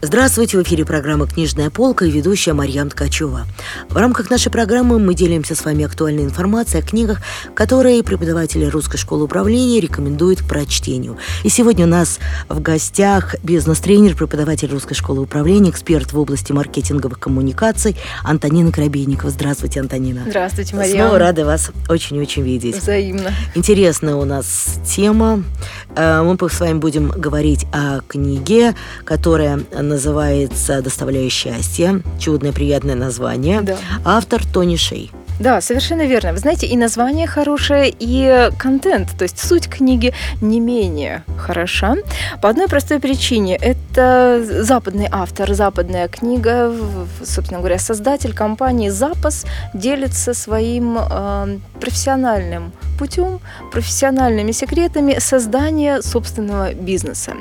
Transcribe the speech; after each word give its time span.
Здравствуйте, 0.00 0.56
в 0.56 0.62
эфире 0.62 0.84
программа 0.84 1.26
«Книжная 1.26 1.70
полка» 1.70 2.04
и 2.04 2.10
ведущая 2.12 2.52
Марьям 2.52 2.88
Ткачева. 2.88 3.48
В 3.88 3.96
рамках 3.96 4.30
нашей 4.30 4.48
программы 4.48 5.00
мы 5.00 5.12
делимся 5.12 5.56
с 5.56 5.64
вами 5.64 5.84
актуальной 5.84 6.22
информацией 6.22 6.84
о 6.84 6.86
книгах, 6.86 7.20
которые 7.52 8.04
преподаватели 8.04 8.64
Русской 8.66 8.96
школы 8.96 9.24
управления 9.24 9.80
рекомендуют 9.80 10.42
к 10.42 10.46
прочтению. 10.46 11.18
И 11.42 11.48
сегодня 11.48 11.84
у 11.84 11.88
нас 11.88 12.20
в 12.48 12.60
гостях 12.60 13.34
бизнес-тренер, 13.42 14.14
преподаватель 14.14 14.70
Русской 14.70 14.94
школы 14.94 15.22
управления, 15.22 15.70
эксперт 15.70 16.12
в 16.12 16.18
области 16.20 16.52
маркетинговых 16.52 17.18
коммуникаций 17.18 17.96
Антонина 18.22 18.70
Коробейникова. 18.70 19.30
Здравствуйте, 19.30 19.80
Антонина. 19.80 20.22
Здравствуйте, 20.28 20.76
Марьям. 20.76 21.08
Снова 21.08 21.18
рада 21.18 21.44
вас 21.44 21.72
очень-очень 21.88 22.42
видеть. 22.42 22.76
Взаимно. 22.76 23.32
Интересная 23.56 24.14
у 24.14 24.24
нас 24.24 24.78
тема. 24.86 25.42
Э, 25.96 26.22
мы 26.22 26.36
с 26.48 26.60
вами 26.60 26.78
будем 26.78 27.08
говорить 27.08 27.66
о 27.72 27.98
книге, 28.06 28.76
которая 29.04 29.64
называется 29.88 30.82
«Доставляя 30.82 31.28
счастье». 31.28 32.02
Чудное, 32.18 32.52
приятное 32.52 32.94
название. 32.94 33.62
Да. 33.62 33.76
Автор 34.04 34.44
Тони 34.46 34.76
Шей. 34.76 35.10
Да, 35.40 35.60
совершенно 35.60 36.04
верно. 36.06 36.32
Вы 36.32 36.38
знаете, 36.38 36.66
и 36.66 36.76
название 36.76 37.26
хорошее, 37.26 37.94
и 37.96 38.50
контент, 38.58 39.16
то 39.16 39.22
есть 39.22 39.38
суть 39.38 39.68
книги 39.68 40.12
не 40.40 40.58
менее 40.58 41.22
хороша. 41.38 41.96
По 42.42 42.48
одной 42.48 42.66
простой 42.66 42.98
причине. 42.98 43.56
Это 43.56 44.44
западный 44.62 45.06
автор, 45.10 45.54
западная 45.54 46.08
книга, 46.08 46.74
собственно 47.24 47.60
говоря, 47.60 47.78
создатель 47.78 48.34
компании 48.34 48.88
«Запас» 48.88 49.46
делится 49.74 50.34
своим 50.34 50.98
э, 50.98 51.58
профессиональным 51.80 52.72
путем, 52.98 53.40
профессиональными 53.72 54.52
секретами 54.52 55.18
создания 55.18 56.02
собственного 56.02 56.74
бизнеса. 56.74 57.34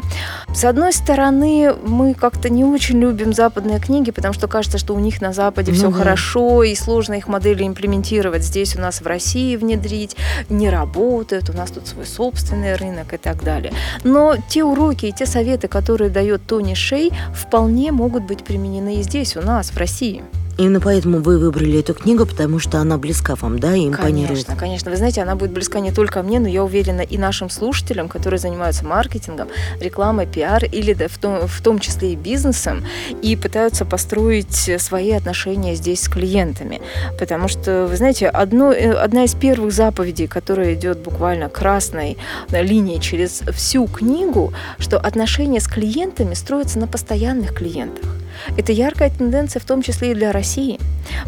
С 0.53 0.63
одной 0.63 0.93
стороны, 0.93 1.73
мы 1.85 2.13
как-то 2.13 2.49
не 2.49 2.63
очень 2.63 2.99
любим 2.99 3.33
западные 3.33 3.79
книги, 3.79 4.11
потому 4.11 4.33
что 4.33 4.47
кажется, 4.47 4.77
что 4.77 4.95
у 4.95 4.99
них 4.99 5.21
на 5.21 5.33
Западе 5.33 5.71
ну, 5.71 5.77
все 5.77 5.89
да. 5.89 5.97
хорошо, 5.97 6.63
и 6.63 6.75
сложно 6.75 7.15
их 7.15 7.27
модели 7.27 7.65
имплементировать 7.65 8.43
здесь 8.43 8.75
у 8.75 8.79
нас 8.79 9.01
в 9.01 9.07
России 9.07 9.55
внедрить, 9.55 10.15
не 10.49 10.69
работает, 10.69 11.49
у 11.49 11.53
нас 11.53 11.71
тут 11.71 11.87
свой 11.87 12.05
собственный 12.05 12.75
рынок 12.75 13.13
и 13.13 13.17
так 13.17 13.43
далее. 13.43 13.73
Но 14.03 14.35
те 14.47 14.63
уроки 14.63 15.07
и 15.07 15.11
те 15.11 15.25
советы, 15.25 15.67
которые 15.67 16.09
дает 16.09 16.45
Тони 16.45 16.75
Шей, 16.75 17.11
вполне 17.33 17.91
могут 17.91 18.23
быть 18.23 18.43
применены 18.43 18.97
и 18.97 19.03
здесь, 19.03 19.35
у 19.35 19.41
нас, 19.41 19.71
в 19.71 19.77
России. 19.77 20.23
Именно 20.57 20.79
поэтому 20.79 21.19
вы 21.19 21.37
выбрали 21.37 21.79
эту 21.79 21.93
книгу, 21.93 22.25
потому 22.25 22.57
что 22.57 22.79
она 22.79 22.97
близка 22.97 23.35
вам, 23.35 23.59
да, 23.59 23.75
и 23.75 23.87
импонирует. 23.87 24.45
Конечно, 24.45 24.55
конечно. 24.55 24.91
Вы 24.91 24.97
знаете, 24.97 25.21
она 25.21 25.35
будет 25.35 25.51
близка 25.51 25.79
не 25.79 25.91
только 25.91 26.23
мне, 26.23 26.39
но 26.39 26.47
я 26.47 26.63
уверена 26.63 27.01
и 27.01 27.17
нашим 27.17 27.49
слушателям, 27.51 28.09
которые 28.09 28.39
занимаются 28.39 28.83
маркетингом, 28.83 29.49
рекламой, 29.79 30.25
пиар 30.25 30.65
или 30.65 30.93
да, 30.93 31.07
в, 31.07 31.17
том, 31.19 31.47
в 31.47 31.61
том 31.61 31.79
числе 31.79 32.13
и 32.13 32.15
бизнесом, 32.15 32.83
и 33.21 33.35
пытаются 33.35 33.85
построить 33.85 34.71
свои 34.79 35.11
отношения 35.11 35.75
здесь 35.75 36.01
с 36.01 36.09
клиентами. 36.09 36.81
Потому 37.19 37.47
что, 37.47 37.85
вы 37.87 37.95
знаете, 37.95 38.27
одно, 38.27 38.71
э, 38.71 38.93
одна 38.93 39.25
из 39.25 39.35
первых 39.35 39.71
заповедей, 39.71 40.27
которая 40.27 40.73
идет 40.73 40.97
буквально 40.99 41.49
красной 41.49 42.17
линией 42.49 42.99
через 42.99 43.41
всю 43.53 43.85
книгу, 43.85 44.53
что 44.79 44.97
отношения 44.97 45.59
с 45.59 45.67
клиентами 45.67 46.33
строятся 46.33 46.79
на 46.79 46.87
постоянных 46.87 47.53
клиентах. 47.53 48.05
Это 48.57 48.71
яркая 48.71 49.09
тенденция 49.09 49.59
в 49.59 49.65
том 49.65 49.81
числе 49.81 50.11
и 50.11 50.13
для 50.13 50.31
России. 50.31 50.79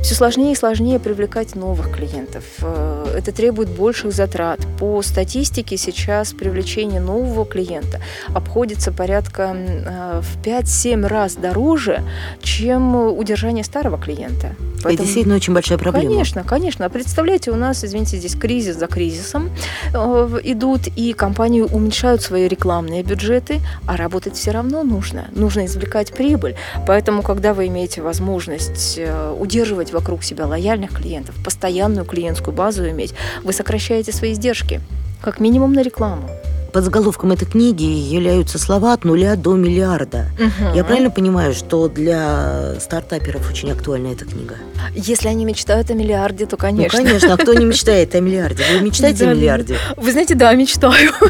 Все 0.02 0.16
сложнее 0.16 0.54
и 0.54 0.56
сложнее 0.56 1.00
привлекать 1.00 1.56
новых 1.56 1.92
клиентов. 1.92 2.44
Э, 2.62 3.14
это 3.18 3.32
требует 3.32 3.70
больших 3.70 4.12
затрат. 4.12 4.60
По 4.80 5.02
статистике 5.02 5.78
сейчас 5.78 6.34
привлечение 6.34 7.00
нового 7.00 7.46
клиента 7.46 8.00
обходится 8.34 8.92
порядка 8.92 9.56
э, 9.56 10.22
в 10.22 10.42
5-7 10.46 11.08
раз 11.08 11.36
дороже, 11.36 12.04
чем 12.42 12.96
удержание 12.96 13.64
старого 13.64 13.98
клиента. 13.98 14.56
Поэтому... 14.82 14.94
Это 14.94 15.04
действительно 15.04 15.36
очень 15.36 15.54
большая 15.54 15.78
проблема. 15.78 16.08
Конечно, 16.10 16.44
конечно. 16.44 16.90
Представляете, 16.90 17.52
у 17.52 17.56
нас, 17.56 17.84
извините, 17.84 18.18
здесь 18.18 18.36
кризис 18.36 18.78
за 18.78 18.88
кризисом 18.88 19.50
э, 19.94 20.40
идут, 20.44 20.88
и 20.96 21.14
компании 21.14 21.62
уменьшают 21.62 22.22
свои 22.22 22.48
рекламные 22.48 23.04
бюджеты, 23.04 23.60
а 23.86 23.98
работать 23.98 24.36
все 24.36 24.52
равно 24.52 24.84
нужно. 24.84 25.28
Нужно 25.32 25.66
извлекать 25.66 26.14
прибыль. 26.14 26.56
Поэтому, 26.88 26.99
когда 27.24 27.54
вы 27.54 27.68
имеете 27.68 28.02
возможность 28.02 28.96
э, 28.98 29.36
удерживать 29.38 29.92
вокруг 29.92 30.24
себя 30.24 30.46
лояльных 30.46 30.92
клиентов, 30.92 31.36
постоянную 31.44 32.06
клиентскую 32.06 32.56
базу 32.56 32.90
иметь, 32.90 33.14
вы 33.44 33.54
сокращаете 33.54 34.12
свои 34.12 34.34
издержки, 34.34 34.82
как 35.22 35.40
минимум 35.40 35.74
на 35.74 35.82
рекламу 35.82 36.30
под 36.72 36.84
заголовком 36.84 37.32
этой 37.32 37.46
книги 37.46 37.84
являются 37.84 38.60
слова 38.60 38.94
от 38.94 39.04
нуля 39.04 39.36
до 39.36 39.56
миллиарда. 39.56 40.28
Угу. 40.38 40.76
Я 40.76 40.84
правильно 40.84 41.10
понимаю, 41.10 41.54
что 41.54 41.88
для 41.88 42.76
стартаперов 42.80 43.50
очень 43.50 43.72
актуальна 43.72 44.08
эта 44.08 44.26
книга? 44.26 44.56
Если 44.94 45.28
они 45.28 45.46
мечтают 45.46 45.90
о 45.90 45.94
миллиарде, 45.94 46.46
то 46.46 46.58
конечно. 46.58 47.00
Ну, 47.00 47.06
конечно. 47.06 47.34
А 47.34 47.38
кто 47.38 47.54
не 47.54 47.66
мечтает 47.66 48.14
о 48.16 48.20
миллиарде? 48.20 48.64
Вы 48.74 48.82
мечтаете 48.82 49.28
о 49.28 49.34
миллиарде? 49.34 49.78
Вы 49.98 50.12
знаете, 50.12 50.36
да, 50.36 50.54
мечтаю. 50.54 51.12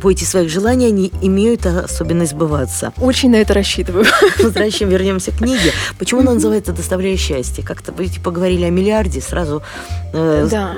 Бойтесь 0.00 0.28
своих 0.28 0.50
желаний, 0.50 0.86
они 0.86 1.12
имеют 1.22 1.66
особенность 1.66 2.32
сбываться. 2.32 2.92
Очень 2.98 3.30
на 3.30 3.36
это 3.36 3.54
рассчитываю. 3.54 4.04
Возвращаем, 4.38 4.90
вернемся 4.90 5.32
к 5.32 5.38
книге. 5.38 5.72
Почему 5.98 6.20
она 6.20 6.34
называется 6.34 6.72
«Доставляя 6.72 7.16
счастье»? 7.16 7.64
Как-то 7.64 7.92
вы 7.92 8.08
поговорили 8.22 8.64
о 8.64 8.70
миллиарде, 8.70 9.20
сразу 9.20 9.62
э, 10.12 10.48
да 10.50 10.76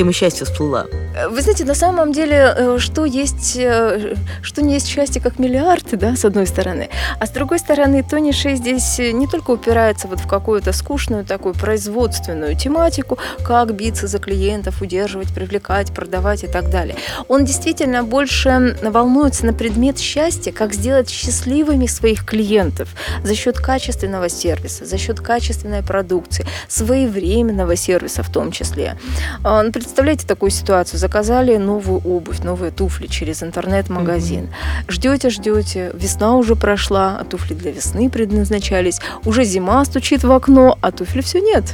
тема 0.00 0.14
счастья 0.14 0.46
всплыла? 0.46 0.86
Вы 1.28 1.42
знаете, 1.42 1.66
на 1.66 1.74
самом 1.74 2.12
деле, 2.12 2.54
э, 2.56 2.78
что 2.78 3.04
есть, 3.04 3.54
э, 3.58 4.14
что 4.40 4.62
не 4.62 4.72
есть 4.74 4.86
счастье, 4.86 5.20
как 5.20 5.38
миллиарды, 5.38 5.98
да, 5.98 6.16
с 6.16 6.24
одной 6.24 6.46
стороны. 6.46 6.88
А 7.18 7.26
с 7.26 7.30
другой 7.30 7.58
стороны, 7.58 8.02
Тони 8.02 8.32
Шей 8.32 8.56
здесь 8.56 8.98
не 8.98 9.26
только 9.26 9.50
упирается 9.50 10.08
вот 10.08 10.20
в 10.20 10.26
какую-то 10.26 10.72
скучную 10.72 11.26
такую 11.26 11.54
производственную 11.54 12.56
тематику, 12.56 13.18
как 13.44 13.74
биться 13.74 14.06
за 14.06 14.18
клиентов, 14.18 14.80
удерживать, 14.80 15.34
привлекать, 15.34 15.92
продавать 15.92 16.44
и 16.44 16.46
так 16.46 16.70
далее. 16.70 16.96
Он 17.28 17.44
действительно 17.44 18.02
больше 18.02 18.78
волнуется 18.82 19.44
на 19.44 19.52
предмет 19.52 19.98
счастья, 19.98 20.50
как 20.50 20.72
сделать 20.72 21.10
счастливыми 21.10 21.84
своих 21.84 22.24
клиентов 22.24 22.88
за 23.22 23.34
счет 23.34 23.58
качественного 23.58 24.30
сервиса, 24.30 24.86
за 24.86 24.96
счет 24.96 25.20
качественной 25.20 25.82
продукции, 25.82 26.46
своевременного 26.68 27.76
сервиса 27.76 28.22
в 28.22 28.30
том 28.32 28.50
числе. 28.50 28.96
Он 29.44 29.72
представляете 29.90 30.24
такую 30.24 30.50
ситуацию? 30.50 31.00
Заказали 31.00 31.56
новую 31.56 32.00
обувь, 32.02 32.44
новые 32.44 32.70
туфли 32.70 33.08
через 33.08 33.42
интернет-магазин. 33.42 34.44
Mm-hmm. 34.44 34.92
Ждете, 34.92 35.30
ждете, 35.30 35.90
весна 35.94 36.36
уже 36.36 36.54
прошла, 36.54 37.18
а 37.20 37.24
туфли 37.24 37.54
для 37.54 37.72
весны 37.72 38.08
предназначались. 38.08 39.00
Уже 39.24 39.42
зима 39.42 39.84
стучит 39.84 40.22
в 40.22 40.30
окно, 40.30 40.78
а 40.80 40.92
туфли 40.92 41.22
все 41.22 41.40
нет. 41.40 41.64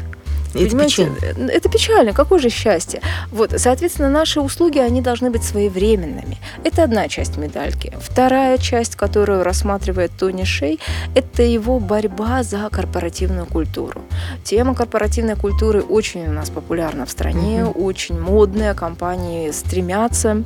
Это 0.61 0.78
печально. 0.78 1.50
Это 1.50 1.69
печально. 1.69 2.12
Какое 2.12 2.39
же 2.39 2.49
счастье? 2.50 3.00
Вот, 3.31 3.53
соответственно, 3.56 4.09
наши 4.09 4.41
услуги, 4.41 4.78
они 4.78 5.00
должны 5.00 5.31
быть 5.31 5.43
своевременными. 5.43 6.39
Это 6.65 6.84
одна 6.84 7.09
часть 7.09 7.37
медальки. 7.37 7.93
Вторая 8.00 8.59
часть, 8.59 8.97
которую 8.97 9.43
рассматривает 9.43 10.12
Тони 10.19 10.45
Шей, 10.45 10.81
это 11.15 11.43
его 11.43 11.78
борьба 11.78 12.43
за 12.43 12.69
корпоративную 12.71 13.47
культуру. 13.47 14.03
Тема 14.45 14.75
корпоративной 14.75 15.37
культуры 15.37 15.83
очень 15.83 16.27
у 16.27 16.33
нас 16.33 16.50
популярна 16.50 17.06
в 17.06 17.11
стране, 17.11 17.65
угу. 17.65 17.84
очень 17.84 18.19
модная, 18.21 18.75
компании 18.75 19.50
стремятся 19.50 20.45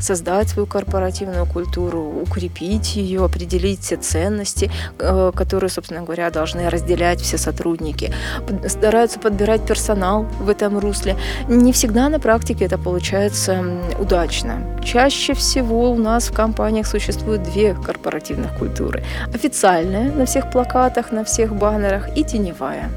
создать 0.00 0.48
свою 0.48 0.66
корпоративную 0.66 1.46
культуру, 1.46 2.22
укрепить 2.22 2.96
ее, 2.96 3.24
определить 3.24 3.80
все 3.80 3.96
ценности, 3.96 4.70
э, 4.98 5.32
которые, 5.34 5.70
собственно 5.70 6.02
говоря, 6.02 6.30
должны 6.30 6.68
разделять 6.70 7.20
все 7.20 7.38
сотрудники. 7.38 8.12
Стараются 8.66 9.18
подбирать 9.18 9.66
персонал 9.66 10.26
в 10.40 10.48
этом 10.48 10.78
русле. 10.78 11.16
Не 11.48 11.72
всегда 11.72 12.08
на 12.08 12.20
практике 12.20 12.64
это 12.64 12.78
получается 12.78 13.64
удачно. 13.98 14.62
Чаще 14.84 15.34
всего 15.34 15.90
у 15.90 15.96
нас 15.96 16.28
в 16.28 16.32
компаниях 16.32 16.86
существует 16.86 17.42
две 17.42 17.74
корпоративных 17.74 18.56
культуры. 18.58 19.04
Официальная 19.34 20.12
на 20.12 20.24
всех 20.24 20.50
плакатах, 20.50 21.12
на 21.12 21.24
всех 21.24 21.54
баннерах 21.54 22.16
и 22.16 22.24
теневая. 22.24 22.90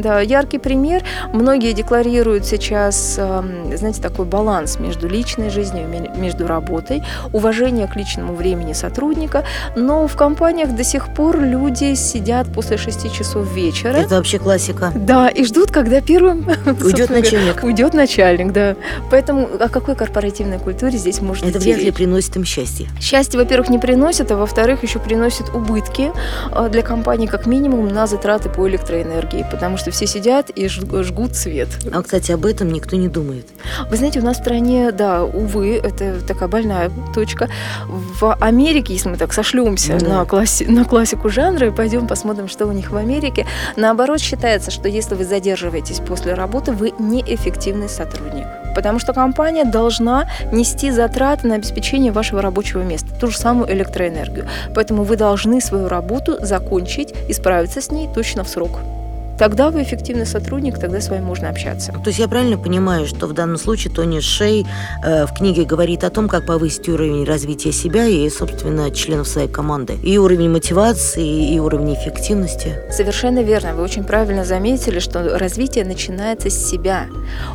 Да, 0.00 0.20
яркий 0.20 0.58
пример. 0.58 1.02
Многие 1.32 1.72
декларируют 1.72 2.46
сейчас, 2.46 3.16
эм, 3.18 3.76
знаете, 3.76 4.00
такой 4.00 4.24
баланс 4.24 4.78
между 4.78 5.08
личной 5.08 5.50
жизнью, 5.50 5.86
между 6.16 6.46
работой, 6.46 7.02
уважение 7.32 7.86
к 7.86 7.96
личному 7.96 8.34
времени 8.34 8.72
сотрудника, 8.72 9.44
но 9.76 10.06
в 10.06 10.16
компаниях 10.16 10.74
до 10.74 10.84
сих 10.84 11.14
пор 11.14 11.40
люди 11.40 11.94
сидят 11.94 12.52
после 12.52 12.76
6 12.76 13.12
часов 13.12 13.52
вечера. 13.52 13.96
Это 13.96 14.16
вообще 14.16 14.38
классика. 14.38 14.92
Да, 14.94 15.28
и 15.28 15.44
ждут, 15.44 15.70
когда 15.70 16.00
первым 16.00 16.46
уйдет 16.82 17.10
начальник. 17.10 17.62
Уйдет 17.62 17.94
начальник, 17.94 18.52
да. 18.52 18.76
Поэтому 19.10 19.48
о 19.58 19.68
какой 19.68 19.94
корпоративной 19.94 20.58
культуре 20.58 20.96
здесь 20.96 21.20
может 21.20 21.44
Это 21.44 21.58
вряд 21.58 21.80
ли 21.80 21.90
приносит 21.90 22.36
им 22.36 22.44
счастье. 22.44 22.88
Счастье, 23.00 23.38
во-первых, 23.38 23.68
не 23.68 23.78
приносит, 23.78 24.30
а 24.30 24.36
во-вторых, 24.36 24.82
еще 24.82 24.98
приносит 24.98 25.50
убытки 25.54 26.12
э, 26.52 26.68
для 26.70 26.82
компании 26.82 27.26
как 27.26 27.46
минимум 27.46 27.88
на 27.88 28.06
затраты 28.06 28.48
по 28.48 28.68
электроэнергии, 28.68 29.46
потому 29.50 29.76
что 29.76 29.89
что 29.90 29.96
все 29.96 30.06
сидят 30.06 30.50
и 30.50 30.68
жгут 30.68 31.36
свет. 31.36 31.68
А, 31.92 32.02
кстати, 32.02 32.32
об 32.32 32.46
этом 32.46 32.72
никто 32.72 32.96
не 32.96 33.08
думает. 33.08 33.46
Вы 33.90 33.96
знаете, 33.96 34.20
у 34.20 34.24
нас 34.24 34.36
в 34.36 34.40
стране, 34.40 34.92
да, 34.92 35.24
увы, 35.24 35.76
это 35.76 36.20
такая 36.26 36.48
больная 36.48 36.90
точка. 37.14 37.48
В 37.86 38.34
Америке, 38.34 38.94
если 38.94 39.10
мы 39.10 39.16
так 39.16 39.32
сошлемся 39.32 39.98
да. 39.98 40.08
на, 40.08 40.24
класси 40.24 40.64
на 40.64 40.84
классику 40.84 41.28
жанра 41.28 41.68
и 41.68 41.70
пойдем 41.70 42.06
посмотрим, 42.06 42.48
что 42.48 42.66
у 42.66 42.72
них 42.72 42.90
в 42.90 42.96
Америке, 42.96 43.46
наоборот 43.76 44.20
считается, 44.20 44.70
что 44.70 44.88
если 44.88 45.14
вы 45.14 45.24
задерживаетесь 45.24 46.00
после 46.00 46.34
работы, 46.34 46.72
вы 46.72 46.92
неэффективный 46.98 47.88
сотрудник 47.88 48.46
потому 48.72 49.00
что 49.00 49.12
компания 49.12 49.64
должна 49.64 50.28
нести 50.52 50.92
затраты 50.92 51.48
на 51.48 51.56
обеспечение 51.56 52.12
вашего 52.12 52.40
рабочего 52.40 52.82
места, 52.82 53.08
ту 53.20 53.26
же 53.26 53.36
самую 53.36 53.70
электроэнергию. 53.72 54.46
Поэтому 54.76 55.02
вы 55.02 55.16
должны 55.16 55.60
свою 55.60 55.88
работу 55.88 56.36
закончить 56.40 57.12
и 57.28 57.32
справиться 57.32 57.80
с 57.80 57.90
ней 57.90 58.08
точно 58.14 58.44
в 58.44 58.48
срок 58.48 58.78
тогда 59.40 59.70
вы 59.70 59.82
эффективный 59.82 60.26
сотрудник, 60.26 60.78
тогда 60.78 61.00
с 61.00 61.08
вами 61.08 61.22
можно 61.22 61.48
общаться. 61.48 61.92
То 61.92 62.08
есть 62.08 62.18
я 62.18 62.28
правильно 62.28 62.58
понимаю, 62.58 63.06
что 63.06 63.26
в 63.26 63.32
данном 63.32 63.56
случае 63.56 63.90
Тони 63.90 64.20
Шей 64.20 64.66
э, 65.02 65.24
в 65.24 65.32
книге 65.32 65.64
говорит 65.64 66.04
о 66.04 66.10
том, 66.10 66.28
как 66.28 66.44
повысить 66.44 66.86
уровень 66.90 67.24
развития 67.24 67.72
себя 67.72 68.04
и, 68.04 68.28
собственно, 68.28 68.90
членов 68.90 69.26
своей 69.26 69.48
команды. 69.48 69.94
И 70.02 70.18
уровень 70.18 70.50
мотивации, 70.50 71.54
и 71.54 71.58
уровень 71.58 71.94
эффективности. 71.94 72.74
Совершенно 72.90 73.42
верно. 73.42 73.74
Вы 73.74 73.82
очень 73.82 74.04
правильно 74.04 74.44
заметили, 74.44 74.98
что 74.98 75.38
развитие 75.38 75.86
начинается 75.86 76.50
с 76.50 76.70
себя. 76.70 77.06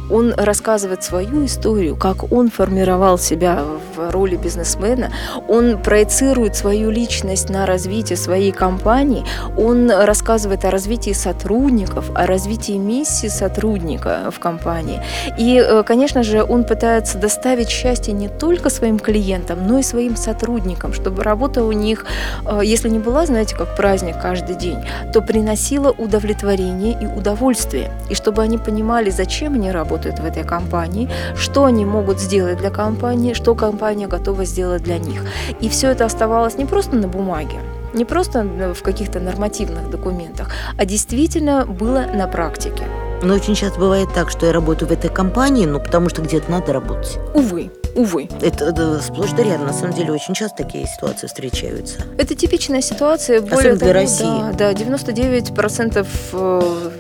Он 0.10 0.34
рассказывает 0.36 1.04
свою 1.04 1.46
историю, 1.46 1.96
как 1.96 2.32
он 2.32 2.50
формировал 2.50 3.20
себя 3.20 3.64
в 3.96 4.10
роли 4.12 4.38
бизнесмена. 4.38 5.12
Он 5.48 5.78
проецирует 5.78 6.56
свою 6.56 6.90
личность 6.90 7.52
на 7.52 7.68
развитие 7.68 8.18
своей 8.18 8.52
компании. 8.52 9.24
Он 9.56 9.92
рассказывает 9.92 10.66
о 10.66 10.72
развитии 10.72 11.14
сотрудников, 11.14 11.75
сотрудников, 11.76 12.12
о 12.16 12.26
развитии 12.26 12.78
миссии 12.78 13.30
сотрудника 13.30 14.32
в 14.32 14.40
компании. 14.40 15.02
И, 15.38 15.58
э, 15.58 15.84
конечно 15.84 16.24
же, 16.24 16.44
он 16.44 16.64
пытается 16.64 17.18
доставить 17.18 17.70
счастье 17.70 18.14
не 18.14 18.30
только 18.30 18.70
своим 18.70 19.00
клиентам, 19.00 19.68
но 19.68 19.80
и 19.80 19.84
своим 19.84 20.16
сотрудникам, 20.16 20.94
чтобы 20.94 21.24
работа 21.24 21.64
у 21.64 21.72
них, 21.72 22.06
э, 22.46 22.62
если 22.64 22.90
не 22.90 23.00
была, 23.00 23.26
знаете, 23.26 23.56
как 23.56 23.76
праздник 23.76 24.16
каждый 24.22 24.56
день, 24.56 24.78
то 25.14 25.22
приносила 25.22 25.92
удовлетворение 25.92 26.98
и 27.02 27.06
удовольствие. 27.20 27.90
И 28.10 28.16
чтобы 28.16 28.42
они 28.44 28.58
понимали, 28.58 29.12
зачем 29.12 29.54
они 29.54 29.72
работают 29.72 30.20
в 30.20 30.26
этой 30.26 30.44
компании, 30.44 31.10
что 31.36 31.64
они 31.66 31.86
могут 31.86 32.20
сделать 32.20 32.58
для 32.58 32.70
компании, 32.70 33.34
что 33.34 33.56
компания 33.56 34.08
готова 34.08 34.46
сделать 34.46 34.84
для 34.84 34.98
них. 34.98 35.22
И 35.64 35.68
все 35.68 35.92
это 35.92 36.06
оставалось 36.06 36.58
не 36.58 36.66
просто 36.66 36.96
на 36.96 37.08
бумаге, 37.08 37.60
не 37.96 38.06
просто 38.06 38.44
в 38.76 38.82
каких-то 38.84 39.20
нормативных 39.20 39.90
документах, 39.90 40.52
а 40.78 40.86
действительно 40.86 41.66
было 41.66 42.06
на 42.14 42.28
практике. 42.28 42.84
Но 43.24 43.34
очень 43.34 43.56
часто 43.56 43.80
бывает 43.80 44.10
так, 44.14 44.30
что 44.30 44.46
я 44.46 44.54
работаю 44.54 44.90
в 44.90 44.92
этой 44.92 45.10
компании, 45.10 45.66
ну, 45.66 45.80
потому 45.80 46.10
что 46.10 46.22
где-то 46.22 46.52
надо 46.52 46.74
работать. 46.74 47.18
Увы, 47.34 47.72
увы. 47.96 48.30
Это, 48.42 48.66
это 48.66 49.02
сплошь 49.02 49.32
да 49.32 49.44
рядом. 49.44 49.68
На 49.68 49.74
самом 49.74 49.94
деле 49.94 50.12
очень 50.12 50.34
часто 50.34 50.64
такие 50.64 50.86
ситуации 50.86 51.28
встречаются. 51.28 52.02
Это 52.18 52.36
типичная 52.36 52.82
ситуация. 52.82 53.42
Более 53.42 53.58
Особенно 53.58 53.80
того, 53.80 53.92
для 53.92 54.02
России. 54.02 54.42
Да, 54.58 54.74
да 54.74 54.74
99% 54.74 56.08
э, 56.34 56.92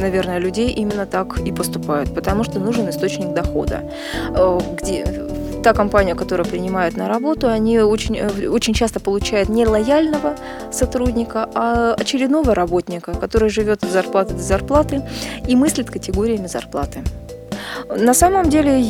наверное, 0.00 0.38
людей 0.38 0.70
именно 0.70 1.06
так 1.06 1.38
и 1.38 1.52
поступают, 1.52 2.14
потому 2.14 2.42
что 2.42 2.58
нужен 2.58 2.88
источник 2.88 3.32
дохода. 3.34 3.82
Э, 4.30 4.58
где 4.76 5.04
та 5.62 5.72
компания, 5.72 6.14
которая 6.14 6.46
принимает 6.46 6.96
на 6.96 7.08
работу, 7.08 7.48
они 7.48 7.80
очень, 7.80 8.16
э, 8.16 8.48
очень 8.48 8.74
часто 8.74 9.00
получают 9.00 9.48
не 9.48 9.66
лояльного 9.66 10.34
сотрудника, 10.72 11.48
а 11.54 11.94
очередного 11.94 12.54
работника, 12.54 13.12
который 13.12 13.50
живет 13.50 13.84
от 13.84 13.90
зарплаты 13.90 14.34
до 14.34 14.42
зарплаты 14.42 15.02
и 15.48 15.56
мыслит 15.56 15.90
категориями 15.90 16.46
зарплаты. 16.46 17.00
На 17.88 18.14
самом 18.14 18.48
деле 18.48 18.82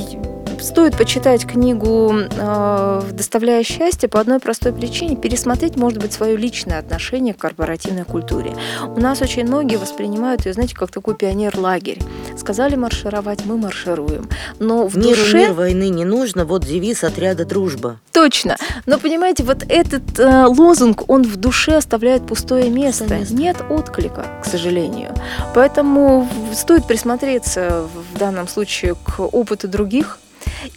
стоит 0.60 0.96
почитать 0.96 1.46
книгу 1.46 2.12
э, 2.14 3.02
«Доставляя 3.12 3.62
счастье» 3.62 4.08
по 4.08 4.20
одной 4.20 4.38
простой 4.38 4.72
причине. 4.72 5.16
Пересмотреть, 5.16 5.76
может 5.76 5.98
быть, 5.98 6.12
свое 6.12 6.36
личное 6.36 6.78
отношение 6.78 7.34
к 7.34 7.38
корпоративной 7.38 8.04
культуре. 8.04 8.54
У 8.86 9.00
нас 9.00 9.20
очень 9.22 9.44
многие 9.44 9.76
воспринимают 9.76 10.46
ее, 10.46 10.52
знаете, 10.52 10.74
как 10.74 10.90
такой 10.90 11.14
пионер-лагерь. 11.14 11.98
Сказали 12.36 12.76
маршировать, 12.76 13.44
мы 13.44 13.56
маршируем. 13.56 14.28
Но 14.58 14.86
в 14.86 14.96
Миру 14.96 15.16
душе... 15.16 15.38
мир 15.38 15.52
войны 15.52 15.88
не 15.88 16.04
нужно, 16.04 16.44
вот 16.44 16.64
девиз 16.64 17.04
отряда 17.04 17.44
«Дружба». 17.44 17.98
Точно. 18.12 18.56
Но, 18.86 18.98
понимаете, 18.98 19.42
вот 19.44 19.64
этот 19.68 20.18
э, 20.18 20.44
лозунг, 20.46 21.08
он 21.08 21.22
в 21.22 21.36
душе 21.36 21.76
оставляет 21.76 22.26
пустое 22.26 22.68
место. 22.68 23.06
место. 23.06 23.34
Нет 23.34 23.56
отклика, 23.68 24.26
к 24.42 24.46
сожалению. 24.46 25.14
Поэтому 25.54 26.28
стоит 26.52 26.86
присмотреться 26.86 27.86
в 28.12 28.18
данном 28.18 28.48
случае 28.48 28.94
к 28.94 29.20
опыту 29.20 29.68
других, 29.68 30.18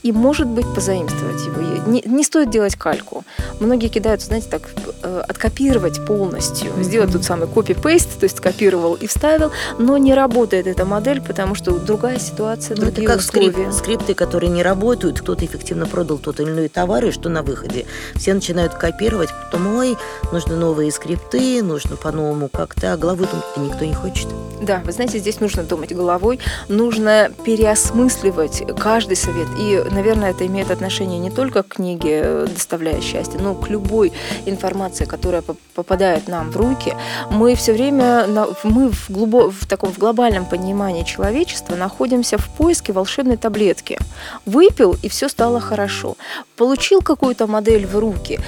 и, 0.04 0.12
может 0.12 0.48
быть, 0.48 0.66
позаимствовать 0.74 1.46
его. 1.46 1.90
Не, 1.90 2.02
не 2.06 2.24
стоит 2.24 2.50
делать 2.50 2.76
кальку. 2.76 3.24
Многие 3.60 3.88
кидаются, 3.88 4.28
знаете, 4.28 4.48
так, 4.50 4.70
э, 5.04 5.24
откопировать 5.28 6.06
полностью, 6.06 6.72
mm-hmm. 6.72 6.84
сделать 6.84 7.12
тот 7.12 7.24
самый 7.24 7.48
копи-пейст, 7.48 8.20
то 8.20 8.24
есть 8.24 8.38
скопировал 8.38 8.96
и 8.96 9.08
вставил, 9.08 9.52
но 9.78 9.98
не 9.98 10.14
работает 10.14 10.68
эта 10.68 10.86
модель, 10.86 11.22
потому 11.22 11.56
что 11.56 11.78
другая 11.80 12.20
ситуация, 12.20 12.76
ну, 12.76 12.84
другие 12.84 13.06
это 13.06 13.14
как 13.14 13.22
условия. 13.22 13.52
Скрип, 13.52 13.74
скрипты, 13.74 14.14
которые 14.14 14.50
не 14.50 14.64
работают, 14.64 15.20
кто-то 15.20 15.46
эффективно 15.46 15.86
продал 15.86 16.18
тот 16.18 16.40
или 16.40 16.50
иной 16.50 16.70
товар, 16.70 17.06
и 17.06 17.12
что 17.12 17.30
на 17.30 17.44
выходе? 17.44 17.86
Все 18.16 18.34
начинают 18.34 18.74
копировать, 18.74 19.30
потом, 19.46 19.76
ой, 19.76 19.98
нужны 20.32 20.56
новые 20.56 20.92
скрипты, 20.92 21.62
нужно 21.64 21.96
по-новому 21.96 22.50
как-то, 22.50 22.94
а 22.94 22.98
головы 22.98 23.28
думать 23.28 23.72
никто 23.72 23.86
не 23.86 23.94
хочет. 23.94 24.28
Да, 24.62 24.82
вы 24.86 24.92
знаете, 24.94 25.20
здесь 25.20 25.40
нужно 25.40 25.64
думать 25.64 25.94
головой, 25.94 26.40
нужно 26.70 27.30
переосмысливать 27.44 28.64
каждый 28.80 29.18
совет. 29.18 29.48
Наверное, 29.82 30.32
это 30.32 30.46
имеет 30.46 30.72
отношение 30.72 31.20
не 31.20 31.30
только 31.30 31.64
к 31.64 31.76
книге 31.76 32.22
э, 32.24 32.48
«Доставляя 32.54 33.02
счастье», 33.02 33.40
но 33.40 33.56
к 33.56 33.70
любой 33.70 34.12
информации, 34.46 35.06
которая 35.06 35.44
попадает 35.76 36.28
нам 36.28 36.52
в 36.52 36.58
руки. 36.58 36.96
Мы 37.32 37.56
все 37.56 37.74
время, 37.74 38.28
мы 38.64 38.90
в, 38.90 39.10
глубо, 39.10 39.52
в 39.52 39.66
таком 39.66 39.92
в 39.92 39.98
глобальном 39.98 40.46
понимании 40.46 41.04
человечества 41.04 41.76
находимся 41.76 42.38
в 42.38 42.48
поиске 42.50 42.94
волшебной 42.94 43.38
таблетки. 43.38 43.98
Выпил, 44.46 44.96
и 45.04 45.10
все 45.10 45.30
стало 45.30 45.60
хорошо. 45.60 46.16
Получил 46.56 47.02
какую-то 47.02 47.48
модель 47.48 47.86
в 47.86 47.98
руки, 47.98 48.40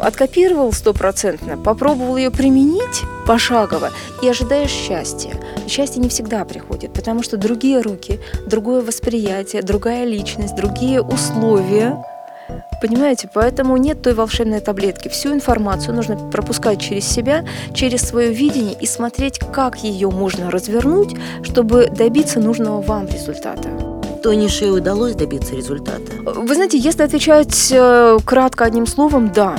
откопировал 0.00 0.72
стопроцентно, 0.72 1.56
попробовал 1.56 2.16
ее 2.16 2.30
применить 2.30 3.02
пошагово 3.26 3.90
и 4.22 4.28
ожидаешь 4.28 4.70
счастья. 4.70 5.32
счастье 5.68 6.00
не 6.00 6.08
всегда 6.08 6.44
приходит, 6.44 6.92
потому 6.92 7.22
что 7.22 7.36
другие 7.36 7.80
руки, 7.80 8.20
другое 8.46 8.82
восприятие, 8.82 9.62
другая 9.62 10.04
личность, 10.04 10.56
другие 10.56 11.02
условия. 11.02 12.02
Понимаете, 12.80 13.28
поэтому 13.32 13.76
нет 13.76 14.00
той 14.02 14.14
волшебной 14.14 14.60
таблетки. 14.60 15.08
Всю 15.08 15.32
информацию 15.32 15.94
нужно 15.94 16.16
пропускать 16.16 16.80
через 16.80 17.06
себя, 17.06 17.44
через 17.74 18.02
свое 18.02 18.32
видение 18.32 18.74
и 18.80 18.86
смотреть, 18.86 19.40
как 19.52 19.78
ее 19.78 20.10
можно 20.10 20.50
развернуть, 20.50 21.14
чтобы 21.42 21.88
добиться 21.88 22.40
нужного 22.40 22.80
вам 22.80 23.06
результата. 23.08 23.68
Тони 24.22 24.48
Шей 24.48 24.70
удалось 24.70 25.14
добиться 25.14 25.54
результата? 25.54 26.12
Вы 26.24 26.54
знаете, 26.54 26.78
если 26.78 27.02
отвечать 27.02 27.68
э, 27.70 28.18
кратко 28.24 28.64
одним 28.64 28.86
словом, 28.86 29.32
да 29.32 29.58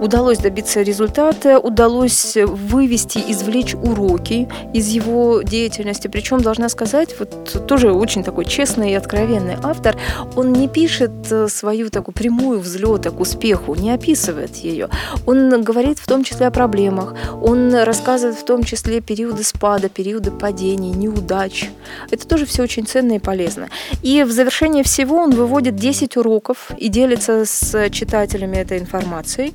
удалось 0.00 0.38
добиться 0.38 0.82
результата, 0.82 1.58
удалось 1.58 2.36
вывести, 2.36 3.18
извлечь 3.28 3.74
уроки 3.74 4.48
из 4.74 4.88
его 4.88 5.42
деятельности. 5.42 6.08
Причем, 6.08 6.40
должна 6.40 6.68
сказать, 6.68 7.14
вот 7.18 7.66
тоже 7.66 7.92
очень 7.92 8.24
такой 8.24 8.44
честный 8.44 8.92
и 8.92 8.94
откровенный 8.94 9.56
автор, 9.62 9.96
он 10.36 10.52
не 10.52 10.68
пишет 10.68 11.10
э, 11.30 11.48
свою 11.48 11.90
такую 11.90 12.14
прямую 12.14 12.60
взлета 12.60 13.10
к 13.10 13.20
успеху, 13.20 13.74
не 13.74 13.90
описывает 13.90 14.56
ее. 14.56 14.88
Он 15.26 15.62
говорит 15.62 15.98
в 15.98 16.06
том 16.06 16.24
числе 16.24 16.46
о 16.46 16.50
проблемах, 16.50 17.14
он 17.42 17.74
рассказывает 17.74 18.38
в 18.38 18.44
том 18.44 18.62
числе 18.62 19.00
периоды 19.00 19.44
спада, 19.44 19.88
периоды 19.88 20.30
падений, 20.30 20.90
неудач. 20.90 21.70
Это 22.10 22.26
тоже 22.26 22.46
все 22.46 22.62
очень 22.62 22.86
ценно 22.86 23.14
и 23.14 23.18
полезно. 23.18 23.68
И 24.02 24.22
в 24.22 24.30
завершение 24.30 24.84
всего 24.84 25.16
он 25.16 25.30
выводит 25.30 25.76
10 25.76 26.16
уроков 26.16 26.70
и 26.78 26.88
делится 26.88 27.44
с 27.44 27.90
читателями 27.90 28.56
этой 28.56 28.78
информацией 28.78 29.54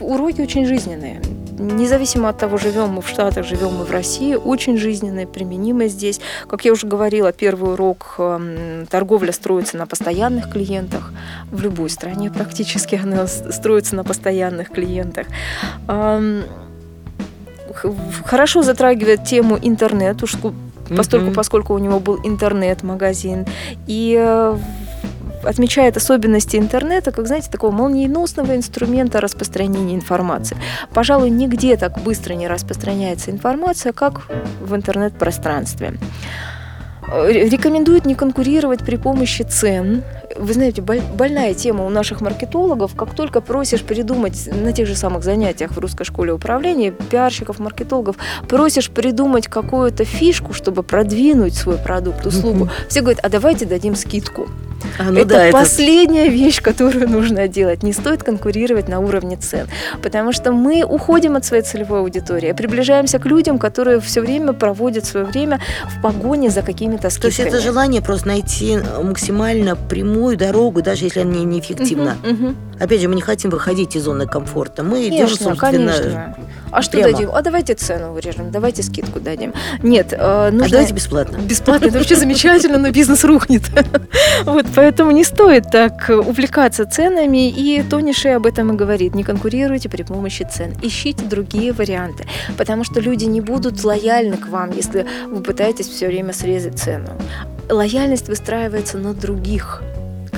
уроки 0.00 0.40
очень 0.40 0.66
жизненные. 0.66 1.20
Независимо 1.58 2.30
от 2.30 2.38
того, 2.38 2.56
живем 2.56 2.88
мы 2.90 3.02
в 3.02 3.08
Штатах, 3.08 3.44
живем 3.44 3.76
мы 3.76 3.84
в 3.84 3.90
России, 3.90 4.34
очень 4.34 4.78
жизненные, 4.78 5.26
применимые 5.26 5.90
здесь. 5.90 6.20
Как 6.48 6.64
я 6.64 6.72
уже 6.72 6.86
говорила, 6.86 7.32
первый 7.32 7.74
урок 7.74 8.14
эм, 8.18 8.86
торговля 8.86 9.32
строится 9.32 9.76
на 9.76 9.86
постоянных 9.86 10.50
клиентах. 10.50 11.12
В 11.50 11.60
любой 11.60 11.90
стране 11.90 12.30
практически 12.30 12.94
она 13.02 13.26
строится 13.26 13.94
на 13.94 14.04
постоянных 14.04 14.70
клиентах 14.70 15.26
хорошо 18.24 18.62
затрагивает 18.62 19.24
тему 19.24 19.58
интернет, 19.60 20.22
уж 20.22 20.36
поскольку, 20.88 21.30
поскольку 21.32 21.74
у 21.74 21.78
него 21.78 22.00
был 22.00 22.18
интернет-магазин. 22.24 23.46
И 23.86 24.16
э, 24.18 24.56
отмечает 25.44 25.96
особенности 25.96 26.56
интернета, 26.56 27.12
как, 27.12 27.26
знаете, 27.26 27.50
такого 27.50 27.70
молниеносного 27.70 28.56
инструмента 28.56 29.20
распространения 29.20 29.94
информации. 29.94 30.56
Пожалуй, 30.92 31.30
нигде 31.30 31.76
так 31.76 32.02
быстро 32.02 32.34
не 32.34 32.48
распространяется 32.48 33.30
информация, 33.30 33.92
как 33.92 34.28
в 34.60 34.74
интернет-пространстве. 34.74 35.98
Э, 37.12 37.32
рекомендуют 37.32 38.06
не 38.06 38.14
конкурировать 38.14 38.80
при 38.80 38.96
помощи 38.96 39.42
цен. 39.42 40.02
Вы 40.36 40.54
знаете, 40.54 40.80
больная 40.80 41.54
тема 41.54 41.84
у 41.84 41.88
наших 41.88 42.20
маркетологов. 42.20 42.94
Как 42.94 43.14
только 43.14 43.40
просишь 43.40 43.82
придумать 43.82 44.48
на 44.52 44.72
тех 44.72 44.86
же 44.86 44.94
самых 44.94 45.24
занятиях 45.24 45.72
в 45.72 45.78
русской 45.78 46.04
школе 46.04 46.32
управления, 46.32 46.92
пиарщиков, 46.92 47.58
маркетологов, 47.58 48.16
просишь 48.48 48.90
придумать 48.90 49.48
какую-то 49.48 50.04
фишку, 50.04 50.52
чтобы 50.52 50.82
продвинуть 50.82 51.54
свой 51.54 51.78
продукт, 51.78 52.26
услугу, 52.26 52.68
все 52.88 53.00
говорят, 53.00 53.24
а 53.24 53.28
давайте 53.28 53.66
дадим 53.66 53.96
скидку. 53.96 54.48
А, 54.98 55.04
ну 55.04 55.20
это 55.20 55.28
да, 55.28 55.50
последняя 55.52 56.26
это... 56.26 56.32
вещь, 56.32 56.60
которую 56.62 57.08
нужно 57.08 57.48
делать. 57.48 57.82
Не 57.82 57.92
стоит 57.92 58.22
конкурировать 58.22 58.88
на 58.88 59.00
уровне 59.00 59.36
цен, 59.36 59.68
потому 60.02 60.32
что 60.32 60.52
мы 60.52 60.84
уходим 60.84 61.36
от 61.36 61.44
своей 61.44 61.62
целевой 61.62 62.00
аудитории, 62.00 62.52
приближаемся 62.52 63.18
к 63.18 63.26
людям, 63.26 63.58
которые 63.58 64.00
все 64.00 64.20
время 64.20 64.52
проводят 64.52 65.04
свое 65.04 65.26
время 65.26 65.60
в 65.86 66.02
погоне 66.02 66.50
за 66.50 66.62
какими-то 66.62 67.10
скидками. 67.10 67.32
То 67.32 67.42
есть 67.42 67.54
это 67.54 67.60
желание 67.60 68.02
просто 68.02 68.28
найти 68.28 68.78
максимально 69.02 69.76
прямую 69.76 70.36
дорогу, 70.36 70.82
даже 70.82 71.04
если 71.04 71.20
она 71.20 71.38
неэффективна. 71.40 72.16
Угу, 72.22 72.32
угу. 72.32 72.54
Опять 72.80 73.00
же, 73.00 73.08
мы 73.08 73.14
не 73.14 73.20
хотим 73.20 73.50
выходить 73.50 73.94
из 73.94 74.04
зоны 74.04 74.26
комфорта. 74.26 74.82
Мы 74.82 74.92
конечно, 74.92 75.14
идем, 75.14 75.28
собственно, 75.28 75.56
конечно. 75.56 76.36
А 76.72 76.82
что 76.82 76.92
прямо. 76.98 77.12
дадим? 77.12 77.30
А 77.32 77.42
давайте 77.42 77.74
цену 77.74 78.12
вырежем, 78.12 78.50
давайте 78.50 78.82
скидку 78.82 79.20
дадим. 79.20 79.52
Нет, 79.82 80.12
э, 80.12 80.50
нужно... 80.50 80.66
А 80.66 80.70
давайте 80.70 80.94
бесплатно. 80.94 81.36
Бесплатно, 81.36 81.86
это 81.86 81.98
вообще 81.98 82.16
замечательно, 82.16 82.78
но 82.78 82.90
бизнес 82.90 83.24
рухнет. 83.24 83.62
Вот, 84.44 84.66
поэтому 84.74 85.10
не 85.10 85.24
стоит 85.24 85.70
так 85.70 86.08
увлекаться 86.08 86.86
ценами, 86.86 87.50
и 87.50 87.82
Тони 87.82 88.12
Шей 88.12 88.36
об 88.36 88.46
этом 88.46 88.72
и 88.72 88.76
говорит. 88.76 89.14
Не 89.14 89.22
конкурируйте 89.22 89.88
при 89.88 90.02
помощи 90.02 90.48
цен, 90.50 90.72
ищите 90.82 91.24
другие 91.24 91.72
варианты, 91.72 92.26
потому 92.56 92.84
что 92.84 93.00
люди 93.00 93.24
не 93.24 93.40
будут 93.40 93.84
лояльны 93.84 94.36
к 94.36 94.48
вам, 94.48 94.70
если 94.70 95.06
вы 95.26 95.42
пытаетесь 95.42 95.88
все 95.88 96.06
время 96.06 96.32
срезать 96.32 96.78
цену. 96.78 97.10
Лояльность 97.68 98.28
выстраивается 98.28 98.98
на 98.98 99.12
других 99.12 99.82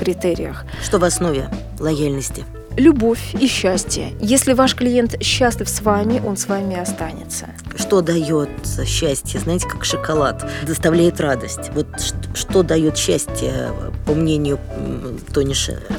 критериях. 0.03 0.65
Что 0.83 0.99
в 0.99 1.05
основе 1.05 1.49
лояльности? 1.79 2.45
любовь 2.77 3.35
и 3.39 3.47
счастье. 3.47 4.13
Если 4.21 4.53
ваш 4.53 4.75
клиент 4.75 5.23
счастлив 5.23 5.69
с 5.69 5.83
вами, 5.83 6.23
он 6.25 6.37
с 6.37 6.47
вами 6.47 6.81
останется. 6.81 7.47
Что 7.77 8.01
дает 8.01 8.49
счастье? 8.87 9.41
Знаете, 9.41 9.69
как 9.69 9.85
шоколад 9.85 10.45
доставляет 10.67 11.21
радость. 11.21 11.71
Вот 11.75 11.87
что 12.35 12.63
дает 12.63 12.97
счастье, 12.97 13.73
по 14.07 14.15
мнению 14.15 14.59
Тони 15.33 15.55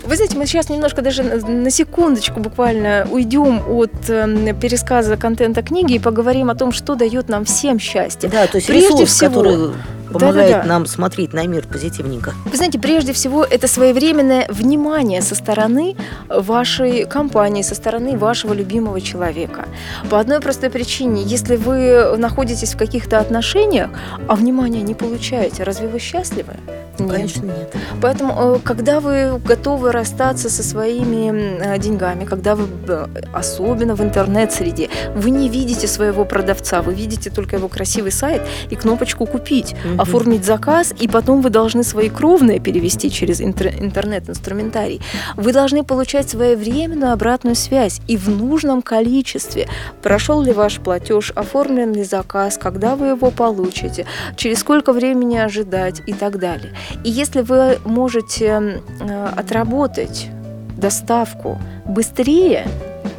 Вы 0.06 0.16
знаете, 0.16 0.38
мы 0.38 0.46
сейчас 0.46 0.70
немножко 0.70 1.02
даже 1.02 1.24
на 1.24 1.70
секундочку 1.70 2.40
буквально 2.40 3.08
уйдем 3.10 3.64
от 3.68 4.10
э, 4.10 4.54
пересказа 4.60 5.16
контента 5.18 5.62
книги 5.62 5.94
и 5.94 6.00
поговорим 6.00 6.50
о 6.50 6.56
том, 6.56 6.72
что 6.72 6.96
дает 6.96 7.30
нам 7.30 7.46
всем 7.46 7.80
счастье. 7.80 8.30
Да, 8.30 8.48
то 8.48 8.58
есть 8.58 8.68
Прежде 8.68 8.90
ресурс, 8.90 9.12
всего, 9.12 9.42
который 9.42 9.74
помогает 10.14 10.52
да, 10.52 10.58
да, 10.58 10.62
да. 10.64 10.70
нам 10.70 10.86
смотреть 10.86 11.34
на 11.34 11.46
мир 11.48 11.66
позитивненько. 11.68 12.34
Вы 12.46 12.56
знаете, 12.56 12.80
прежде 12.80 13.14
всего, 13.14 13.44
это 13.44 13.68
своевременное 13.68 14.46
внимание 14.50 15.22
со 15.22 15.36
стороны 15.36 15.96
вашей 16.30 17.06
компании, 17.06 17.62
со 17.64 17.76
стороны 17.76 18.18
вашего 18.18 18.54
любимого 18.54 19.02
человека. 19.02 19.66
По 20.10 20.20
одной 20.20 20.40
простой 20.40 20.70
причине, 20.70 21.24
если 21.24 21.56
вы 21.56 22.16
находитесь 22.18 22.74
в 22.74 22.78
каких-то 22.78 23.20
отношениях, 23.20 23.90
а 24.28 24.36
внимания 24.36 24.82
не 24.82 24.94
получаете, 24.94 25.64
разве 25.64 25.88
вы 25.88 26.00
счастливы? 26.00 26.54
Нет. 27.00 27.12
Конечно, 27.12 27.46
нет. 27.46 27.76
Поэтому, 28.02 28.56
э, 28.56 28.60
когда 28.64 29.00
вы 29.00 29.40
готовы 29.40 29.92
расстаться 29.92 30.50
со 30.50 30.64
своими 30.64 31.60
э, 31.60 31.78
деньгами, 31.80 32.26
когда 32.26 32.56
вы, 32.56 32.68
э, 32.88 33.08
особенно 33.34 33.96
в 33.96 34.02
интернет-среде, 34.02 34.90
вы 35.16 35.32
не 35.32 35.50
видите 35.50 35.88
своего 35.88 36.26
продавца, 36.26 36.82
вы 36.82 36.94
видите 36.94 37.30
только 37.30 37.56
его 37.56 37.68
красивый 37.68 38.12
сайт 38.12 38.42
и 38.70 38.76
кнопочку 38.76 39.26
«Купить», 39.26 39.74
угу. 39.74 40.02
оформить 40.02 40.46
заказ, 40.46 40.94
и 41.00 41.08
потом 41.08 41.42
вы 41.42 41.50
должны 41.50 41.84
свои 41.84 42.10
кровные 42.10 42.60
перевести 42.60 43.10
через 43.10 43.42
интернет-инструментарий. 43.42 45.02
Вы 45.36 45.54
должны 45.54 45.84
получать 45.84 46.30
своевременную 46.30 47.14
обратную 47.14 47.56
связь 47.56 48.02
и 48.08 48.18
в 48.18 48.30
нужном 48.30 48.82
количестве. 48.82 49.68
Прошел 50.02 50.42
ли 50.42 50.54
ваш 50.54 50.80
платеж, 50.80 51.32
оформлен 51.36 51.94
ли 51.94 52.04
заказ, 52.04 52.58
когда 52.58 52.96
вы 52.96 53.08
его 53.08 53.32
получите, 53.32 54.06
через 54.36 54.60
сколько 54.60 54.94
времени 54.94 55.38
ожидать 55.38 56.02
и 56.06 56.14
так 56.14 56.40
далее. 56.40 56.74
И 57.04 57.10
если 57.10 57.42
вы 57.42 57.80
можете 57.86 58.82
э, 59.00 59.30
отработать 59.36 60.30
доставку 60.78 61.60
быстрее, 61.86 62.68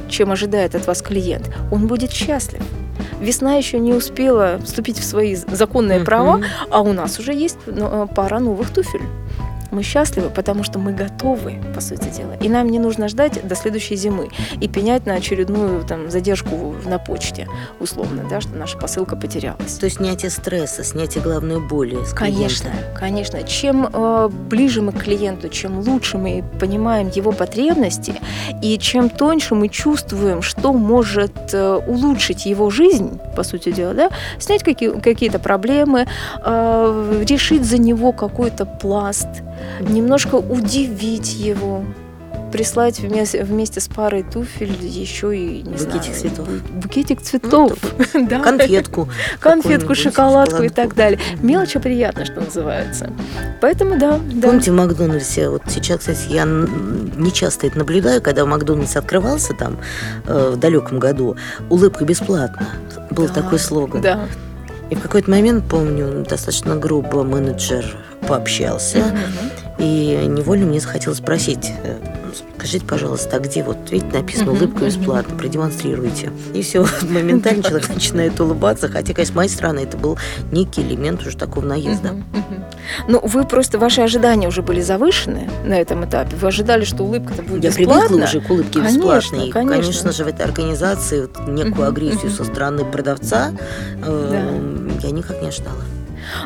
чем 0.08 0.30
ожидает 0.30 0.74
от 0.74 0.86
вас 0.86 1.02
клиент, 1.02 1.50
он 1.70 1.86
будет 1.86 2.12
счастлив. 2.12 2.62
Весна 3.20 3.54
еще 3.54 3.78
не 3.78 3.94
успела 3.94 4.58
вступить 4.64 4.98
в 4.98 5.04
свои 5.04 5.34
законные 5.34 6.00
права, 6.00 6.40
а 6.70 6.82
у 6.82 6.92
нас 6.92 7.18
уже 7.18 7.32
есть 7.32 7.58
ну, 7.66 8.04
э, 8.04 8.06
пара 8.14 8.38
новых 8.38 8.70
туфель 8.70 9.02
мы 9.74 9.82
счастливы, 9.82 10.30
потому 10.30 10.62
что 10.62 10.78
мы 10.78 10.92
готовы, 10.92 11.60
по 11.74 11.80
сути 11.80 12.08
дела. 12.08 12.34
И 12.40 12.48
нам 12.48 12.68
не 12.68 12.78
нужно 12.78 13.08
ждать 13.08 13.46
до 13.46 13.54
следующей 13.54 13.96
зимы 13.96 14.28
и 14.60 14.68
пенять 14.68 15.06
на 15.06 15.14
очередную 15.14 15.84
там, 15.84 16.10
задержку 16.10 16.74
на 16.86 16.98
почте, 16.98 17.48
условно, 17.80 18.24
да, 18.30 18.40
что 18.40 18.54
наша 18.56 18.78
посылка 18.78 19.16
потерялась. 19.16 19.74
То 19.74 19.84
есть 19.84 19.96
снятие 19.96 20.30
стресса, 20.30 20.84
снятие 20.84 21.22
главной 21.22 21.60
боли 21.60 21.98
Конечно, 22.14 22.70
конечно. 22.98 23.42
Чем 23.42 23.88
э, 23.92 24.28
ближе 24.28 24.82
мы 24.82 24.92
к 24.92 25.02
клиенту, 25.02 25.48
чем 25.48 25.80
лучше 25.80 26.18
мы 26.18 26.44
понимаем 26.60 27.08
его 27.08 27.32
потребности, 27.32 28.14
и 28.62 28.78
чем 28.78 29.10
тоньше 29.10 29.54
мы 29.54 29.68
чувствуем, 29.68 30.42
что 30.42 30.72
может 30.72 31.52
э, 31.52 31.80
улучшить 31.86 32.46
его 32.46 32.70
жизнь, 32.70 33.18
по 33.36 33.42
сути 33.42 33.72
дела, 33.72 33.94
да, 33.94 34.10
снять 34.38 34.62
какие- 34.62 35.00
какие-то 35.00 35.38
проблемы, 35.38 36.06
э, 36.44 37.24
решить 37.28 37.64
за 37.64 37.78
него 37.78 38.12
какой-то 38.12 38.66
пласт, 38.66 39.28
немножко 39.80 40.36
удивить 40.36 41.34
его, 41.34 41.84
прислать 42.54 43.00
вместе, 43.00 43.42
вместе 43.42 43.80
с 43.80 43.88
парой 43.88 44.22
туфель 44.22 44.76
еще 44.80 45.36
и 45.36 45.62
не 45.62 45.72
букетик 45.72 46.14
знаю, 46.14 46.14
цветов. 46.14 46.48
Букетик 46.70 47.20
цветов, 47.20 47.72
ну, 48.14 48.28
да. 48.28 48.38
конфетку, 48.38 49.08
конфетку, 49.40 49.96
шоколадку 49.96 50.62
и 50.62 50.68
так 50.68 50.94
далее. 50.94 51.18
Мелочи 51.42 51.80
приятно, 51.80 52.24
что 52.24 52.42
называется. 52.42 53.10
Поэтому 53.60 53.98
да, 53.98 54.20
да. 54.32 54.46
Помните 54.46 54.70
в 54.70 54.74
Макдональдсе? 54.74 55.48
Вот 55.48 55.62
сейчас, 55.66 55.98
кстати, 55.98 56.28
я 56.30 56.44
не 56.44 57.32
часто 57.32 57.66
это 57.66 57.78
наблюдаю, 57.78 58.22
когда 58.22 58.46
Макдональдс 58.46 58.94
открывался 58.94 59.52
там 59.54 59.78
э, 60.24 60.52
в 60.54 60.56
далеком 60.56 61.00
году, 61.00 61.36
улыбка 61.70 62.04
бесплатно. 62.04 62.68
Был 63.10 63.26
да, 63.26 63.34
такой 63.34 63.58
слоган. 63.58 64.00
Да. 64.00 64.28
И 64.90 64.94
в 64.94 65.00
какой-то 65.00 65.28
момент, 65.28 65.64
помню, 65.68 66.24
достаточно 66.28 66.76
грубо 66.76 67.24
менеджер 67.24 67.84
пообщался, 68.26 68.98
mm-hmm. 68.98 69.74
и 69.78 70.26
невольно 70.26 70.66
мне 70.66 70.80
захотелось 70.80 71.18
спросить, 71.18 71.72
э, 71.82 71.98
скажите, 72.56 72.86
пожалуйста, 72.86 73.36
а 73.36 73.40
где 73.40 73.62
вот, 73.62 73.76
видите, 73.90 74.16
написано 74.16 74.52
улыбка 74.52 74.86
бесплатно, 74.86 75.36
продемонстрируйте. 75.36 76.32
И 76.54 76.62
все, 76.62 76.86
моментально 77.02 77.62
человек 77.62 77.88
начинает 77.88 78.40
улыбаться, 78.40 78.88
хотя, 78.88 79.12
конечно, 79.12 79.32
с 79.32 79.36
моей 79.36 79.50
стороны 79.50 79.80
это 79.80 79.96
был 79.96 80.18
некий 80.50 80.82
элемент 80.82 81.26
уже 81.26 81.36
такого 81.36 81.64
наезда. 81.64 82.10
Ну, 83.08 83.20
вы 83.22 83.44
просто, 83.44 83.78
ваши 83.78 84.00
ожидания 84.00 84.48
уже 84.48 84.62
были 84.62 84.80
завышены 84.80 85.48
на 85.64 85.74
этом 85.78 86.04
этапе. 86.04 86.36
Вы 86.36 86.48
ожидали, 86.48 86.84
что 86.84 87.04
улыбка-то 87.04 87.42
будет 87.42 87.64
Я 87.64 87.70
бесплатна. 87.70 88.08
привыкла 88.08 88.24
уже 88.24 88.40
к 88.40 88.50
улыбке 88.50 88.78
конечно, 88.80 88.98
бесплатной. 88.98 89.50
Конечно. 89.50 89.76
конечно 89.76 90.12
же, 90.12 90.24
в 90.24 90.28
этой 90.28 90.44
организации 90.44 91.22
вот 91.22 91.46
некую 91.46 91.88
агрессию 91.88 92.30
со 92.30 92.44
стороны 92.44 92.84
продавца 92.84 93.52
э, 94.02 94.88
я 95.02 95.10
никак 95.10 95.40
не 95.42 95.48
ожидала. 95.48 95.82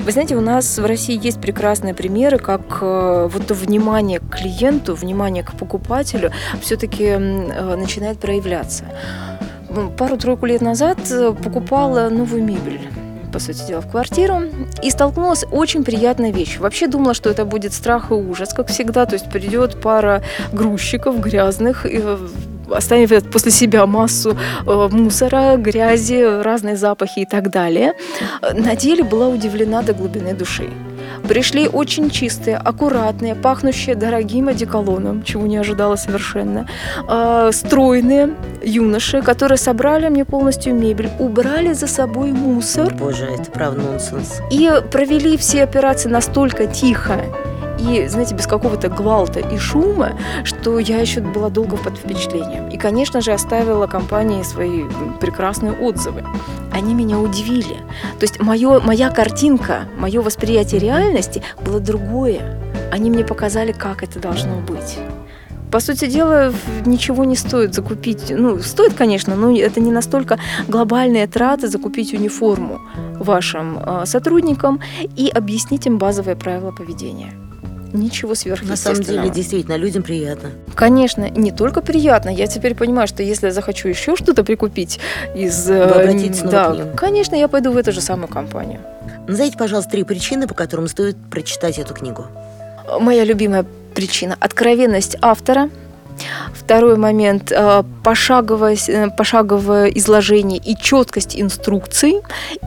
Вы 0.00 0.12
знаете, 0.12 0.36
у 0.36 0.40
нас 0.40 0.78
в 0.78 0.84
России 0.84 1.18
есть 1.22 1.40
прекрасные 1.40 1.94
примеры, 1.94 2.38
как 2.38 2.78
э, 2.80 3.28
вот 3.30 3.50
внимание 3.50 4.20
к 4.20 4.36
клиенту, 4.36 4.94
внимание 4.94 5.42
к 5.42 5.52
покупателю 5.52 6.32
все-таки 6.60 7.04
э, 7.04 7.76
начинает 7.76 8.18
проявляться. 8.18 8.84
Пару-тройку 9.96 10.46
лет 10.46 10.62
назад 10.62 10.98
э, 11.10 11.32
покупала 11.32 12.08
новую 12.08 12.42
мебель 12.42 12.80
по 13.32 13.38
сути 13.38 13.66
дела, 13.66 13.80
в 13.80 13.90
квартиру 13.90 14.42
и 14.82 14.90
столкнулась 14.90 15.44
очень 15.50 15.84
приятная 15.84 16.32
вещь. 16.32 16.58
Вообще 16.58 16.86
думала, 16.86 17.14
что 17.14 17.30
это 17.30 17.44
будет 17.44 17.72
страх 17.72 18.10
и 18.10 18.14
ужас, 18.14 18.54
как 18.54 18.68
всегда. 18.68 19.06
То 19.06 19.14
есть 19.14 19.30
придет 19.30 19.80
пара 19.80 20.22
грузчиков 20.52 21.20
грязных, 21.20 21.84
и 21.84 22.02
оставит 22.70 23.30
после 23.30 23.50
себя 23.50 23.86
массу 23.86 24.36
э, 24.66 24.88
мусора, 24.90 25.56
грязи, 25.56 26.42
разные 26.42 26.76
запахи 26.76 27.20
и 27.20 27.26
так 27.26 27.50
далее. 27.50 27.94
На 28.54 28.76
деле 28.76 29.04
была 29.04 29.28
удивлена 29.28 29.82
до 29.82 29.92
глубины 29.92 30.34
души. 30.34 30.70
Пришли 31.28 31.68
очень 31.68 32.10
чистые, 32.10 32.56
аккуратные, 32.56 33.34
пахнущие 33.34 33.94
дорогим 33.94 34.48
одеколоном, 34.48 35.22
чего 35.22 35.46
не 35.46 35.56
ожидала 35.56 35.96
совершенно, 35.96 36.68
э, 37.08 37.50
стройные 37.52 38.34
юноши, 38.62 39.22
которые 39.22 39.58
собрали 39.58 40.08
мне 40.08 40.24
полностью 40.24 40.74
мебель, 40.74 41.10
убрали 41.18 41.72
за 41.72 41.86
собой 41.86 42.32
мусор. 42.32 42.94
Боже, 42.94 43.24
это 43.26 43.50
правда 43.50 43.80
нонсенс. 43.80 44.40
И 44.50 44.70
провели 44.90 45.36
все 45.36 45.64
операции 45.64 46.08
настолько 46.08 46.66
тихо 46.66 47.20
и, 47.78 48.06
знаете, 48.08 48.34
без 48.34 48.46
какого-то 48.46 48.88
гвалта 48.88 49.40
и 49.40 49.58
шума, 49.58 50.18
что 50.44 50.78
я 50.78 51.00
еще 51.00 51.20
была 51.20 51.48
долго 51.48 51.76
под 51.76 51.96
впечатлением. 51.96 52.68
И, 52.68 52.76
конечно 52.76 53.20
же, 53.20 53.32
оставила 53.32 53.86
компании 53.86 54.42
свои 54.42 54.84
прекрасные 55.20 55.72
отзывы. 55.72 56.24
Они 56.72 56.94
меня 56.94 57.18
удивили. 57.18 57.76
То 58.18 58.22
есть 58.22 58.40
моё, 58.40 58.80
моя 58.80 59.10
картинка, 59.10 59.88
мое 59.98 60.20
восприятие 60.20 60.80
реальности 60.80 61.42
было 61.64 61.80
другое. 61.80 62.60
Они 62.92 63.10
мне 63.10 63.24
показали, 63.24 63.72
как 63.72 64.02
это 64.02 64.18
должно 64.20 64.56
быть. 64.56 64.98
По 65.70 65.80
сути 65.80 66.06
дела, 66.06 66.52
ничего 66.86 67.24
не 67.24 67.36
стоит 67.36 67.74
закупить. 67.74 68.30
Ну, 68.30 68.58
стоит, 68.60 68.94
конечно, 68.94 69.36
но 69.36 69.54
это 69.54 69.80
не 69.80 69.92
настолько 69.92 70.38
глобальные 70.66 71.26
траты 71.26 71.68
закупить 71.68 72.14
униформу 72.14 72.80
вашим 73.18 73.78
э, 73.78 74.06
сотрудникам 74.06 74.80
и 75.16 75.28
объяснить 75.28 75.86
им 75.86 75.98
базовые 75.98 76.36
правила 76.36 76.72
поведения. 76.72 77.34
Ничего 77.92 78.30
На 78.30 78.34
сверхъестественного. 78.36 79.02
самом 79.02 79.22
деле, 79.22 79.30
действительно, 79.34 79.76
людям 79.76 80.02
приятно. 80.02 80.50
Конечно, 80.74 81.28
не 81.30 81.52
только 81.52 81.80
приятно. 81.80 82.28
Я 82.28 82.46
теперь 82.46 82.74
понимаю, 82.74 83.08
что 83.08 83.22
если 83.22 83.46
я 83.46 83.52
захочу 83.52 83.88
еще 83.88 84.14
что-то 84.16 84.44
прикупить 84.44 85.00
из... 85.34 85.68
э, 85.70 85.86
Вы 85.86 86.00
обратитесь 86.02 86.38
снова 86.40 86.52
да, 86.52 86.70
к 86.70 86.76
ним. 86.76 86.96
конечно, 86.96 87.34
я 87.34 87.48
пойду 87.48 87.72
в 87.72 87.76
эту 87.76 87.92
же 87.92 88.00
самую 88.00 88.28
компанию. 88.28 88.80
Назовите, 89.26 89.56
пожалуйста, 89.56 89.90
три 89.92 90.04
причины, 90.04 90.46
по 90.46 90.54
которым 90.54 90.88
стоит 90.88 91.16
прочитать 91.30 91.78
эту 91.78 91.94
книгу. 91.94 92.26
Моя 93.00 93.24
любимая 93.24 93.64
причина– 93.94 94.36
откровенность 94.40 95.16
автора. 95.20 95.70
Второй 96.54 96.96
момент 96.96 97.52
э,– 97.52 97.82
пошаговое, 98.04 98.76
э, 98.88 99.08
пошаговое 99.10 99.86
изложение 99.88 100.58
и 100.58 100.76
четкость 100.76 101.38
инструкций. 101.40 102.20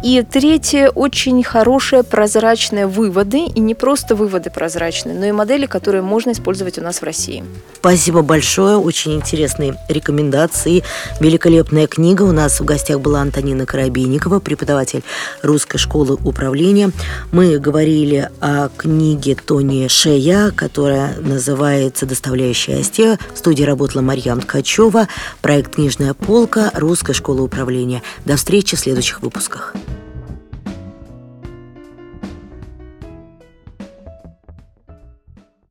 И 0.03 0.23
третье– 0.23 0.89
очень 0.95 1.43
хорошие 1.43 2.03
прозрачные 2.03 2.87
выводы. 2.87 3.45
И 3.45 3.59
не 3.59 3.75
просто 3.75 4.15
выводы 4.15 4.49
прозрачные, 4.49 5.15
но 5.15 5.25
и 5.25 5.31
модели, 5.31 5.65
которые 5.65 6.01
можно 6.01 6.31
использовать 6.31 6.77
у 6.77 6.81
нас 6.81 7.01
в 7.01 7.03
России. 7.03 7.43
Спасибо 7.75 8.21
большое, 8.21 8.77
очень 8.77 9.13
интересные 9.13 9.75
рекомендации, 9.89 10.83
великолепная 11.19 11.87
книга. 11.87 12.23
У 12.23 12.31
нас 12.31 12.59
в 12.59 12.65
гостях 12.65 12.99
была 12.99 13.21
Антонина 13.21 13.65
Коробейникова, 13.65 14.39
преподаватель 14.39 15.03
Русской 15.41 15.77
школы 15.77 16.17
управления. 16.23 16.91
Мы 17.31 17.57
говорили 17.57 18.29
о 18.39 18.69
книге 18.69 19.35
Тони 19.35 19.87
Шея, 19.87 20.51
которая 20.51 21.15
называется 21.17 22.05
«Доставляя 22.05 22.53
счастье». 22.53 23.17
Студии 23.41 23.63
работала 23.63 24.03
Марьям 24.03 24.39
Ткачева, 24.39 25.07
проект 25.41 25.73
«Книжная 25.73 26.13
полка», 26.13 26.69
Русская 26.75 27.13
школа 27.13 27.41
управления. 27.41 28.03
До 28.23 28.35
встречи 28.35 28.75
в 28.75 28.79
следующих 28.79 29.23
выпусках. 29.23 29.73